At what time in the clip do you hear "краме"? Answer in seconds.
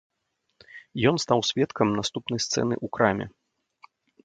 2.99-3.25